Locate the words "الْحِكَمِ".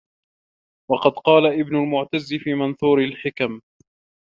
3.03-3.61